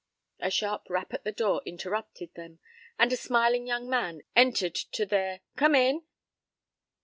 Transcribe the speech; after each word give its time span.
A 0.39 0.49
sharp 0.49 0.89
rap 0.89 1.13
at 1.13 1.25
the 1.25 1.31
door 1.31 1.61
interrupted 1.63 2.33
them, 2.33 2.57
and 2.97 3.13
a 3.13 3.15
smiling 3.15 3.67
young 3.67 3.87
man 3.87 4.23
entered 4.35 4.73
to 4.73 4.89
to 4.93 5.05
their 5.05 5.41
"Come 5.55 5.75
in." 5.75 6.03